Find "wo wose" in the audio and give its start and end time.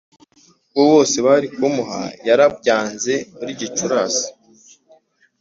0.75-1.17